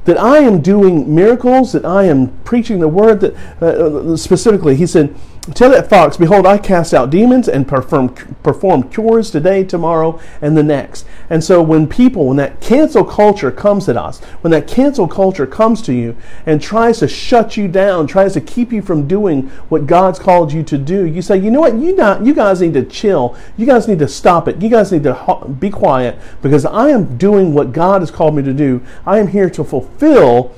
that 0.08 0.18
I 0.18 0.38
am 0.38 0.62
doing 0.62 1.14
miracles, 1.14 1.72
that 1.72 1.84
I 1.84 2.04
am 2.04 2.28
preaching 2.42 2.80
the 2.80 2.88
word. 2.88 3.20
That 3.20 3.34
uh, 3.62 4.16
specifically, 4.16 4.74
he 4.74 4.86
said, 4.86 5.14
Tell 5.54 5.70
that 5.70 5.88
fox, 5.88 6.16
behold, 6.16 6.46
I 6.46 6.58
cast 6.58 6.92
out 6.92 7.10
demons 7.10 7.48
and 7.48 7.66
perform, 7.66 8.10
perform 8.42 8.90
cures 8.90 9.30
today, 9.30 9.64
tomorrow, 9.64 10.20
and 10.42 10.56
the 10.56 10.62
next. 10.62 11.06
And 11.30 11.42
so 11.42 11.62
when 11.62 11.86
people, 11.86 12.26
when 12.26 12.36
that 12.36 12.60
cancel 12.60 13.04
culture 13.04 13.50
comes 13.50 13.88
at 13.88 13.96
us, 13.96 14.20
when 14.42 14.50
that 14.50 14.68
cancel 14.68 15.08
culture 15.08 15.46
comes 15.46 15.80
to 15.82 15.94
you 15.94 16.16
and 16.44 16.60
tries 16.60 16.98
to 16.98 17.08
shut 17.08 17.56
you 17.56 17.66
down, 17.66 18.06
tries 18.06 18.34
to 18.34 18.40
keep 18.40 18.72
you 18.72 18.82
from 18.82 19.08
doing 19.08 19.48
what 19.68 19.86
God's 19.86 20.18
called 20.18 20.52
you 20.52 20.62
to 20.64 20.76
do, 20.76 21.06
you 21.06 21.22
say, 21.22 21.38
you 21.38 21.50
know 21.50 21.60
what, 21.60 21.74
you, 21.74 21.94
not, 21.96 22.26
you 22.26 22.34
guys 22.34 22.60
need 22.60 22.74
to 22.74 22.84
chill. 22.84 23.36
You 23.56 23.64
guys 23.64 23.88
need 23.88 24.00
to 24.00 24.08
stop 24.08 24.48
it. 24.48 24.60
You 24.60 24.68
guys 24.68 24.92
need 24.92 25.04
to 25.04 25.46
be 25.58 25.70
quiet 25.70 26.18
because 26.42 26.66
I 26.66 26.90
am 26.90 27.16
doing 27.16 27.54
what 27.54 27.72
God 27.72 28.02
has 28.02 28.10
called 28.10 28.34
me 28.34 28.42
to 28.42 28.52
do. 28.52 28.82
I 29.06 29.18
am 29.18 29.28
here 29.28 29.48
to 29.50 29.64
fulfill 29.64 30.54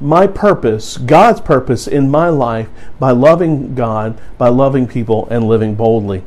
my 0.00 0.26
purpose, 0.26 0.96
God's 0.98 1.40
purpose 1.40 1.86
in 1.86 2.10
my 2.10 2.28
life 2.28 2.68
by 2.98 3.12
loving 3.12 3.74
God, 3.74 4.20
by 4.38 4.48
loving 4.48 4.86
people, 4.86 5.26
and 5.30 5.48
living 5.48 5.74
boldly. 5.74 6.22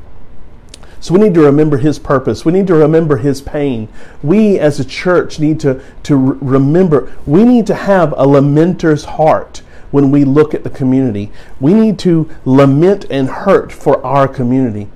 So 1.02 1.14
we 1.14 1.22
need 1.22 1.34
to 1.36 1.42
remember 1.42 1.78
his 1.78 1.98
purpose. 1.98 2.44
We 2.44 2.52
need 2.52 2.68
to 2.68 2.76
remember 2.76 3.18
his 3.18 3.42
pain. 3.42 3.88
We 4.22 4.60
as 4.60 4.80
a 4.80 4.86
church 4.86 5.40
need 5.40 5.60
to, 5.62 5.82
to 6.04 6.16
remember, 6.16 7.12
we 7.26 7.46
need 7.46 7.68
to 7.68 7.76
have 7.76 8.14
a 8.18 8.28
lamenter's 8.28 9.06
heart 9.06 9.62
when 9.92 10.12
we 10.12 10.26
look 10.26 10.54
at 10.54 10.64
the 10.64 10.70
community. 10.70 11.32
We 11.60 11.74
need 11.74 11.98
to 12.00 12.30
lament 12.44 13.06
and 13.10 13.30
hurt 13.30 13.72
for 13.72 14.06
our 14.06 14.28
community. 14.28 14.90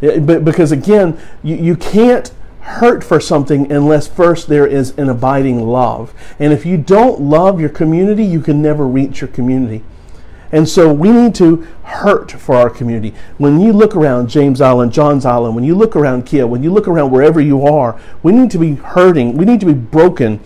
Eh, 0.00 0.18
because 0.18 0.72
again, 0.72 1.18
you, 1.42 1.56
you 1.56 1.76
can't 1.76 2.32
hurt 2.62 3.02
for 3.02 3.20
something 3.20 3.70
unless 3.72 4.06
first 4.06 4.48
there 4.48 4.66
is 4.66 4.96
an 4.96 5.08
abiding 5.08 5.66
love. 5.66 6.14
And 6.38 6.52
if 6.52 6.64
you 6.64 6.76
don't 6.76 7.20
love 7.20 7.60
your 7.60 7.68
community, 7.68 8.24
you 8.24 8.40
can 8.40 8.62
never 8.62 8.86
reach 8.86 9.20
your 9.20 9.28
community. 9.28 9.82
And 10.52 10.68
so 10.68 10.92
we 10.92 11.10
need 11.10 11.34
to 11.36 11.66
hurt 11.82 12.30
for 12.30 12.54
our 12.54 12.70
community. 12.70 13.14
When 13.38 13.60
you 13.60 13.72
look 13.72 13.96
around 13.96 14.28
James 14.28 14.60
Island, 14.60 14.92
Johns 14.92 15.24
Island, 15.24 15.54
when 15.54 15.64
you 15.64 15.74
look 15.74 15.96
around 15.96 16.26
Kia, 16.26 16.46
when 16.46 16.62
you 16.62 16.72
look 16.72 16.86
around 16.86 17.10
wherever 17.10 17.40
you 17.40 17.66
are, 17.66 17.98
we 18.22 18.32
need 18.32 18.50
to 18.50 18.58
be 18.58 18.74
hurting. 18.74 19.36
We 19.36 19.46
need 19.46 19.60
to 19.60 19.66
be 19.66 19.72
broken 19.72 20.40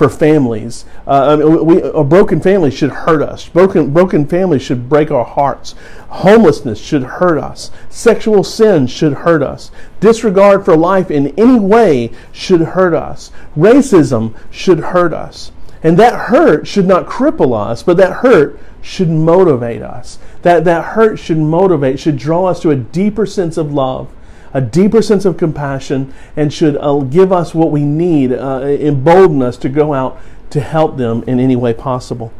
for 0.00 0.08
families. 0.08 0.86
Uh, 1.06 1.10
I 1.10 1.36
mean, 1.36 1.66
we, 1.66 1.82
a 1.82 2.02
broken 2.02 2.40
family 2.40 2.70
should 2.70 2.90
hurt 2.90 3.20
us. 3.20 3.46
Broken, 3.50 3.92
broken 3.92 4.26
families 4.26 4.62
should 4.62 4.88
break 4.88 5.10
our 5.10 5.26
hearts. 5.26 5.74
Homelessness 6.08 6.80
should 6.80 7.02
hurt 7.02 7.36
us. 7.36 7.70
Sexual 7.90 8.44
sin 8.44 8.86
should 8.86 9.12
hurt 9.12 9.42
us. 9.42 9.70
Disregard 10.00 10.64
for 10.64 10.74
life 10.74 11.10
in 11.10 11.38
any 11.38 11.60
way 11.60 12.12
should 12.32 12.62
hurt 12.62 12.94
us. 12.94 13.30
Racism 13.54 14.34
should 14.50 14.78
hurt 14.78 15.12
us. 15.12 15.52
And 15.82 15.98
that 15.98 16.30
hurt 16.30 16.66
should 16.66 16.86
not 16.86 17.04
cripple 17.04 17.54
us, 17.54 17.82
but 17.82 17.98
that 17.98 18.22
hurt 18.24 18.58
should 18.80 19.10
motivate 19.10 19.82
us. 19.82 20.18
That, 20.40 20.64
that 20.64 20.94
hurt 20.94 21.18
should 21.18 21.36
motivate, 21.36 22.00
should 22.00 22.16
draw 22.16 22.46
us 22.46 22.60
to 22.60 22.70
a 22.70 22.74
deeper 22.74 23.26
sense 23.26 23.58
of 23.58 23.70
love 23.70 24.08
a 24.52 24.60
deeper 24.60 25.02
sense 25.02 25.24
of 25.24 25.36
compassion 25.36 26.12
and 26.36 26.52
should 26.52 26.76
uh, 26.80 26.98
give 27.00 27.32
us 27.32 27.54
what 27.54 27.70
we 27.70 27.82
need, 27.84 28.32
uh, 28.32 28.60
embolden 28.62 29.42
us 29.42 29.56
to 29.58 29.68
go 29.68 29.94
out 29.94 30.18
to 30.50 30.60
help 30.60 30.96
them 30.96 31.22
in 31.24 31.38
any 31.38 31.56
way 31.56 31.72
possible. 31.72 32.32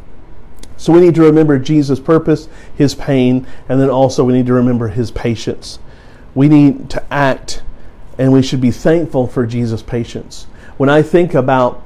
So 0.77 0.91
we 0.93 0.99
need 0.99 1.15
to 1.15 1.21
remember 1.21 1.59
Jesus' 1.59 1.99
purpose, 1.99 2.49
his 2.75 2.95
pain, 2.95 3.45
and 3.69 3.79
then 3.79 3.89
also 3.89 4.23
we 4.23 4.33
need 4.33 4.47
to 4.47 4.53
remember 4.53 4.87
his 4.87 5.11
patience. 5.11 5.79
We 6.33 6.49
need 6.49 6.89
to 6.89 7.13
act 7.13 7.61
and 8.17 8.31
we 8.31 8.41
should 8.41 8.61
be 8.61 8.71
thankful 8.71 9.27
for 9.27 9.45
Jesus' 9.45 9.81
patience. 9.81 10.45
When 10.77 10.89
I 10.89 11.01
think 11.01 11.33
about 11.33 11.83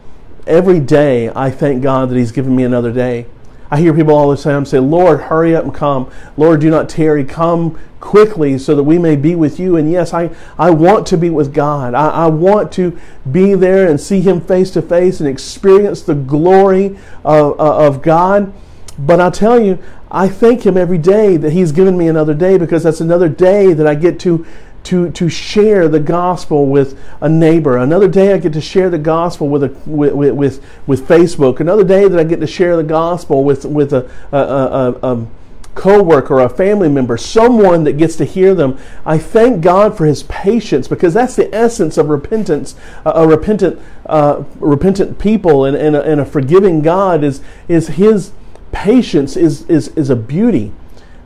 every 0.48 0.80
day, 0.80 1.30
I 1.36 1.52
thank 1.52 1.84
God 1.84 2.10
that 2.10 2.18
he's 2.18 2.32
given 2.32 2.56
me 2.56 2.64
another 2.64 2.92
day. 2.92 3.28
I 3.76 3.80
hear 3.80 3.94
people 3.94 4.16
all 4.16 4.30
the 4.30 4.38
time 4.38 4.64
say, 4.64 4.80
Lord, 4.80 5.24
hurry 5.24 5.54
up 5.54 5.66
and 5.66 5.74
come. 5.74 6.10
Lord, 6.38 6.62
do 6.62 6.70
not 6.70 6.88
tarry. 6.88 7.26
Come 7.26 7.78
quickly 8.00 8.58
so 8.58 8.74
that 8.74 8.84
we 8.84 8.98
may 8.98 9.18
be 9.18 9.36
with 9.36 9.60
you. 9.60 9.76
And 9.76 9.92
yes, 9.92 10.14
I, 10.14 10.34
I 10.58 10.70
want 10.70 11.06
to 11.08 11.18
be 11.18 11.30
with 11.30 11.54
God. 11.54 11.94
I, 11.94 12.08
I 12.08 12.28
want 12.28 12.72
to 12.74 12.98
be 13.30 13.54
there 13.54 13.86
and 13.86 14.00
see 14.00 14.22
Him 14.22 14.40
face 14.40 14.72
to 14.72 14.82
face 14.82 15.20
and 15.20 15.28
experience 15.28 16.04
the 16.04 16.16
glory 16.16 16.98
of, 17.26 17.60
uh, 17.60 17.86
of 17.86 18.02
God. 18.02 18.54
But 18.98 19.20
I 19.20 19.30
tell 19.30 19.60
you, 19.60 19.78
I 20.10 20.30
thank 20.30 20.66
Him 20.66 20.78
every 20.78 20.98
day 20.98 21.36
that 21.36 21.52
He's 21.52 21.74
given 21.74 21.98
me 21.98 22.08
another 22.08 22.34
day 22.34 22.58
because 22.58 22.84
that's 22.84 23.02
another 23.02 23.28
day 23.28 23.74
that 23.74 23.86
I 23.86 23.96
get 23.96 24.22
to 24.22 24.46
to, 24.86 25.12
to 25.12 25.30
share 25.30 25.88
the 25.88 26.00
gospel 26.00 26.68
with 26.68 27.00
a 27.22 27.28
neighbor. 27.28 27.78
Another 27.78 28.08
day 28.08 28.34
I 28.34 28.38
get 28.38 28.54
to 28.54 28.62
share 28.62 28.90
the 28.90 28.98
gospel 28.98 29.50
with, 29.50 29.64
a, 29.64 29.70
with, 29.86 30.14
with, 30.14 30.64
with 30.88 31.08
Facebook. 31.08 31.60
Another 31.60 31.84
day 31.84 32.08
that 32.08 32.20
I 32.20 32.24
get 32.24 32.40
to 32.40 32.48
share 32.48 32.78
the 32.78 32.84
gospel 32.84 33.44
with, 33.44 33.66
with 33.66 33.94
a, 33.94 34.10
a, 34.32 34.38
a, 34.38 35.14
a 35.14 35.28
co-worker, 35.76 36.40
a 36.40 36.50
family 36.50 36.88
member, 36.88 37.18
someone 37.18 37.84
that 37.84 37.94
gets 37.94 38.16
to 38.16 38.26
hear 38.26 38.56
them. 38.56 38.78
I 39.06 39.18
thank 39.18 39.62
God 39.62 39.98
for 39.98 40.06
his 40.06 40.24
patience 40.24 40.88
because 40.88 41.14
that's 41.14 41.36
the 41.36 41.54
essence 41.54 41.98
of 41.98 42.10
repentance. 42.10 42.76
a 43.06 43.28
repentant, 43.28 43.80
uh, 44.06 44.44
repentant 44.60 45.20
people 45.20 45.66
and, 45.66 45.76
and, 45.76 45.96
a, 45.96 46.02
and 46.04 46.22
a 46.22 46.26
forgiving 46.26 46.82
God 46.82 47.24
is, 47.24 47.42
is 47.68 47.90
his 47.90 48.32
patience 48.72 49.36
is, 49.36 49.64
is, 49.70 49.90
is 49.90 50.10
a 50.10 50.16
beauty. 50.16 50.72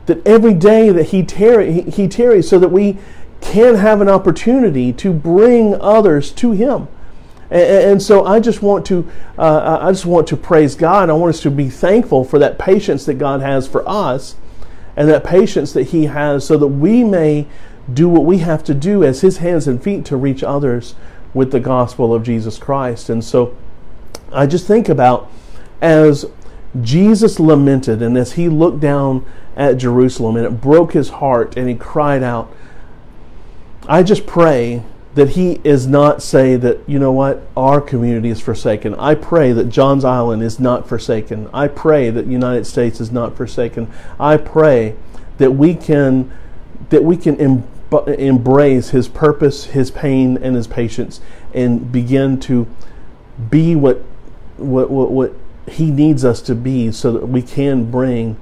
That 0.06 0.26
every 0.26 0.54
day 0.54 0.90
that 0.90 1.10
he, 1.10 1.22
tarry, 1.22 1.72
he, 1.72 1.82
he 1.82 2.08
tarries 2.08 2.48
so 2.48 2.58
that 2.58 2.70
we 2.70 2.98
can 3.40 3.76
have 3.76 4.00
an 4.00 4.08
opportunity 4.08 4.92
to 4.92 5.12
bring 5.12 5.80
others 5.80 6.30
to 6.32 6.52
Him. 6.52 6.88
And, 7.50 8.00
so 8.00 8.24
I 8.24 8.38
just 8.38 8.62
want 8.62 8.86
to, 8.86 9.10
uh, 9.36 9.78
I 9.80 9.90
just 9.90 10.06
want 10.06 10.28
to 10.28 10.36
praise 10.36 10.76
God. 10.76 11.10
I 11.10 11.14
want 11.14 11.34
us 11.34 11.42
to 11.42 11.50
be 11.50 11.68
thankful 11.68 12.22
for 12.22 12.38
that 12.38 12.60
patience 12.60 13.04
that 13.06 13.14
God 13.14 13.40
has 13.40 13.66
for 13.66 13.82
us, 13.88 14.36
and 14.96 15.08
that 15.08 15.24
patience 15.24 15.72
that 15.72 15.88
He 15.88 16.04
has, 16.04 16.46
so 16.46 16.56
that 16.56 16.68
we 16.68 17.02
may 17.02 17.46
do 17.92 18.08
what 18.08 18.24
we 18.24 18.38
have 18.38 18.62
to 18.64 18.74
do 18.74 19.02
as 19.02 19.22
His 19.22 19.38
hands 19.38 19.66
and 19.66 19.82
feet 19.82 20.04
to 20.06 20.16
reach 20.16 20.44
others 20.44 20.94
with 21.34 21.50
the 21.50 21.60
gospel 21.60 22.14
of 22.14 22.22
Jesus 22.22 22.56
Christ. 22.58 23.08
And 23.08 23.24
so 23.24 23.56
I 24.32 24.46
just 24.46 24.66
think 24.66 24.88
about 24.88 25.30
as 25.80 26.26
Jesus 26.80 27.40
lamented 27.40 28.02
and 28.02 28.16
as 28.16 28.32
he 28.32 28.48
looked 28.48 28.80
down 28.80 29.24
at 29.56 29.76
Jerusalem 29.78 30.36
and 30.36 30.46
it 30.46 30.60
broke 30.60 30.92
his 30.92 31.08
heart 31.10 31.56
and 31.56 31.68
he 31.68 31.74
cried 31.74 32.22
out, 32.22 32.54
I 33.90 34.04
just 34.04 34.24
pray 34.24 34.84
that 35.16 35.30
he 35.30 35.60
is 35.64 35.88
not 35.88 36.22
say 36.22 36.54
that 36.54 36.78
you 36.88 37.00
know 37.00 37.10
what? 37.10 37.42
Our 37.56 37.80
community 37.80 38.28
is 38.28 38.40
forsaken. 38.40 38.94
I 38.94 39.16
pray 39.16 39.52
that 39.52 39.68
johns 39.68 40.04
island 40.04 40.44
is 40.44 40.60
not 40.60 40.88
forsaken. 40.88 41.50
I 41.52 41.66
pray 41.66 42.08
that 42.10 42.26
united 42.26 42.66
states 42.66 43.00
is 43.00 43.10
not 43.10 43.36
forsaken. 43.36 43.90
I 44.20 44.36
pray 44.36 44.94
that 45.38 45.50
we 45.50 45.74
can 45.74 46.30
that 46.90 47.02
we 47.02 47.16
can 47.16 47.36
em- 47.40 47.64
embrace 48.16 48.90
his 48.90 49.08
purpose 49.08 49.64
his 49.64 49.90
pain 49.90 50.38
and 50.40 50.54
his 50.54 50.68
patience 50.68 51.20
and 51.52 51.90
begin 51.90 52.38
to 52.42 52.68
be 53.50 53.74
what 53.74 53.96
what 54.56 54.88
what, 54.88 55.10
what 55.10 55.34
he 55.68 55.90
needs 55.90 56.24
us 56.24 56.40
to 56.42 56.54
be 56.54 56.92
so 56.92 57.10
that 57.10 57.26
we 57.26 57.42
can 57.42 57.90
bring 57.90 58.36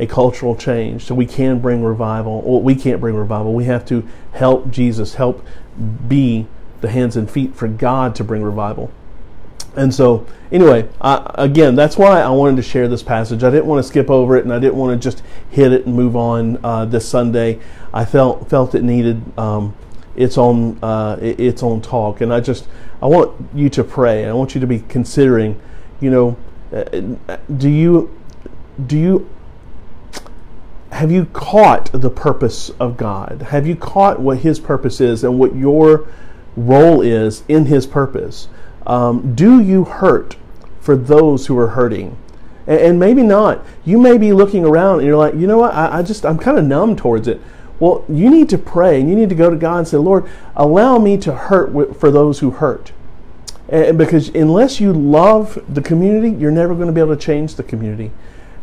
a 0.00 0.06
cultural 0.06 0.56
change. 0.56 1.04
So 1.04 1.14
we 1.14 1.26
can 1.26 1.60
bring 1.60 1.84
revival. 1.84 2.42
Well, 2.42 2.60
we 2.60 2.74
can't 2.74 3.00
bring 3.00 3.14
revival. 3.14 3.52
We 3.52 3.64
have 3.64 3.84
to 3.86 4.06
help 4.32 4.70
Jesus, 4.70 5.14
help 5.14 5.46
be 6.08 6.46
the 6.80 6.88
hands 6.88 7.16
and 7.16 7.30
feet 7.30 7.54
for 7.54 7.68
God 7.68 8.14
to 8.16 8.24
bring 8.24 8.42
revival. 8.42 8.90
And 9.76 9.94
so, 9.94 10.26
anyway, 10.50 10.88
I, 11.00 11.30
again, 11.34 11.76
that's 11.76 11.96
why 11.96 12.20
I 12.20 12.30
wanted 12.30 12.56
to 12.56 12.62
share 12.62 12.88
this 12.88 13.04
passage. 13.04 13.44
I 13.44 13.50
didn't 13.50 13.66
want 13.66 13.84
to 13.84 13.88
skip 13.88 14.10
over 14.10 14.36
it, 14.36 14.42
and 14.42 14.52
I 14.52 14.58
didn't 14.58 14.76
want 14.76 15.00
to 15.00 15.10
just 15.10 15.22
hit 15.48 15.72
it 15.72 15.86
and 15.86 15.94
move 15.94 16.16
on 16.16 16.58
uh, 16.64 16.86
this 16.86 17.08
Sunday. 17.08 17.60
I 17.92 18.04
felt 18.04 18.50
felt 18.50 18.74
it 18.74 18.82
needed 18.82 19.22
um, 19.38 19.76
its 20.16 20.36
own 20.36 20.78
uh, 20.82 21.18
its 21.20 21.62
own 21.62 21.82
talk, 21.82 22.20
and 22.20 22.34
I 22.34 22.40
just 22.40 22.66
I 23.00 23.06
want 23.06 23.32
you 23.54 23.70
to 23.70 23.84
pray. 23.84 24.26
I 24.26 24.32
want 24.32 24.56
you 24.56 24.60
to 24.60 24.66
be 24.66 24.80
considering 24.80 25.60
you 26.00 26.10
know, 26.10 26.36
uh, 26.72 27.36
do 27.56 27.68
you 27.68 28.10
do 28.86 28.98
you 28.98 29.30
have 30.90 31.10
you 31.10 31.26
caught 31.26 31.90
the 31.92 32.10
purpose 32.10 32.70
of 32.80 32.96
God? 32.96 33.46
Have 33.50 33.66
you 33.66 33.76
caught 33.76 34.20
what 34.20 34.38
His 34.38 34.58
purpose 34.58 35.00
is 35.00 35.24
and 35.24 35.38
what 35.38 35.54
your 35.54 36.08
role 36.56 37.00
is 37.00 37.42
in 37.48 37.66
His 37.66 37.86
purpose? 37.86 38.48
Um, 38.86 39.34
do 39.34 39.60
you 39.60 39.84
hurt 39.84 40.36
for 40.80 40.96
those 40.96 41.46
who 41.46 41.56
are 41.58 41.68
hurting? 41.68 42.16
And, 42.66 42.80
and, 42.80 43.00
maybe 43.00 43.22
not. 43.22 43.64
You 43.84 43.98
may 43.98 44.18
be 44.18 44.32
looking 44.32 44.64
around 44.64 44.98
and 44.98 45.06
you're 45.06 45.16
like, 45.16 45.34
you 45.34 45.46
know 45.46 45.58
what? 45.58 45.74
I, 45.74 45.98
I 45.98 46.02
just 46.02 46.26
I'm 46.26 46.38
kind 46.38 46.58
of 46.58 46.64
numb 46.64 46.96
towards 46.96 47.28
it. 47.28 47.40
Well, 47.78 48.04
you 48.08 48.28
need 48.28 48.48
to 48.50 48.58
pray 48.58 49.00
and 49.00 49.08
you 49.08 49.16
need 49.16 49.28
to 49.30 49.34
go 49.34 49.48
to 49.48 49.56
God 49.56 49.78
and 49.78 49.88
say, 49.88 49.96
Lord, 49.96 50.28
allow 50.54 50.98
me 50.98 51.16
to 51.18 51.32
hurt 51.32 51.96
for 51.98 52.10
those 52.10 52.40
who 52.40 52.50
hurt. 52.50 52.92
And 53.68 53.96
because 53.96 54.28
unless 54.30 54.80
you 54.80 54.92
love 54.92 55.62
the 55.68 55.80
community, 55.80 56.30
you're 56.30 56.50
never 56.50 56.74
going 56.74 56.88
to 56.88 56.92
be 56.92 57.00
able 57.00 57.16
to 57.16 57.20
change 57.20 57.54
the 57.54 57.62
community. 57.62 58.10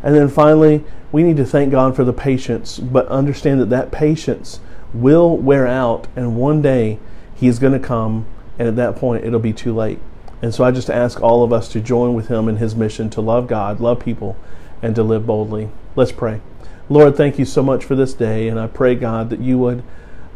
And 0.03 0.15
then 0.15 0.29
finally, 0.29 0.83
we 1.11 1.23
need 1.23 1.37
to 1.37 1.45
thank 1.45 1.71
God 1.71 1.95
for 1.95 2.03
the 2.03 2.13
patience, 2.13 2.79
but 2.79 3.07
understand 3.07 3.59
that 3.61 3.69
that 3.69 3.91
patience 3.91 4.59
will 4.93 5.37
wear 5.37 5.67
out, 5.67 6.07
and 6.15 6.35
one 6.35 6.61
day 6.61 6.99
He 7.35 7.47
is 7.47 7.59
going 7.59 7.73
to 7.73 7.79
come, 7.79 8.25
and 8.59 8.67
at 8.67 8.75
that 8.75 8.95
point, 8.95 9.25
it'll 9.25 9.39
be 9.39 9.53
too 9.53 9.73
late. 9.73 9.99
And 10.41 10.53
so 10.53 10.63
I 10.63 10.71
just 10.71 10.89
ask 10.89 11.21
all 11.21 11.43
of 11.43 11.51
us 11.51 11.67
to 11.69 11.79
join 11.79 12.13
with 12.13 12.27
Him 12.27 12.47
in 12.47 12.57
His 12.57 12.75
mission 12.75 13.09
to 13.11 13.21
love 13.21 13.47
God, 13.47 13.79
love 13.79 13.99
people, 13.99 14.37
and 14.81 14.95
to 14.95 15.03
live 15.03 15.25
boldly. 15.25 15.69
Let's 15.95 16.11
pray. 16.11 16.41
Lord, 16.89 17.17
thank 17.17 17.39
you 17.39 17.45
so 17.45 17.63
much 17.63 17.83
for 17.83 17.95
this 17.95 18.13
day, 18.13 18.47
and 18.47 18.59
I 18.59 18.67
pray, 18.67 18.95
God, 18.95 19.29
that 19.29 19.39
you 19.39 19.57
would 19.57 19.83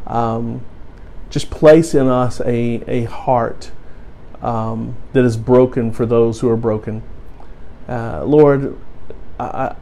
um, 0.07 0.65
just 1.29 1.49
place 1.49 1.93
in 1.93 2.07
us 2.07 2.41
a, 2.41 2.83
a 2.87 3.03
heart 3.05 3.71
um, 4.41 4.97
that 5.13 5.23
is 5.23 5.37
broken 5.37 5.91
for 5.91 6.05
those 6.05 6.39
who 6.39 6.49
are 6.49 6.57
broken. 6.57 7.03
Uh, 7.87 8.23
Lord, 8.25 8.77
I, 9.41 9.75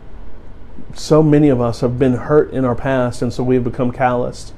so 0.96 1.22
many 1.22 1.50
of 1.50 1.62
us 1.62 1.82
have 1.82 2.00
been 2.00 2.14
hurt 2.14 2.52
in 2.52 2.66
our 2.66 2.76
past, 2.76 3.22
and 3.22 3.34
so 3.34 3.44
we've 3.44 3.64
become 3.64 3.92
calloused. 3.92 4.54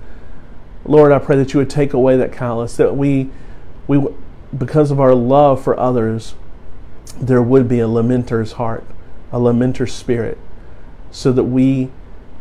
Lord, 0.85 1.11
I 1.11 1.19
pray 1.19 1.35
that 1.37 1.53
you 1.53 1.59
would 1.59 1.69
take 1.69 1.93
away 1.93 2.17
that 2.17 2.31
callous, 2.31 2.75
that 2.77 2.95
we, 2.95 3.29
we, 3.87 4.03
because 4.57 4.91
of 4.91 4.99
our 4.99 5.13
love 5.13 5.63
for 5.63 5.79
others, 5.79 6.35
there 7.19 7.41
would 7.41 7.67
be 7.67 7.79
a 7.79 7.87
lamenter's 7.87 8.53
heart, 8.53 8.85
a 9.31 9.39
lamenter's 9.39 9.93
spirit, 9.93 10.37
so 11.11 11.31
that 11.31 11.43
we 11.43 11.91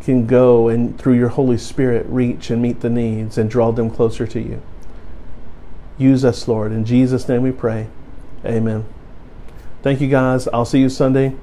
can 0.01 0.27
go 0.27 0.69
and 0.69 0.99
through 0.99 1.15
your 1.15 1.29
Holy 1.29 1.59
Spirit 1.59 2.07
reach 2.07 2.51
and 2.51 2.63
meet 2.63 2.81
the 2.81 2.89
needs 2.89 3.37
and 3.37 3.51
draw 3.51 3.71
them 3.71 3.91
closer 3.91 4.27
to 4.27 4.41
you. 4.41 4.63
Use 5.99 6.25
us, 6.25 6.49
Lord. 6.49 6.73
In 6.73 6.87
Jesus' 6.87 7.29
name 7.29 7.43
we 7.43 7.53
pray. 7.53 7.89
Amen. 8.45 8.87
Thank 9.83 10.01
you, 10.01 10.09
guys. 10.09 10.49
I'll 10.49 10.65
see 10.65 10.81
you 10.81 10.89
Sunday. 10.89 11.37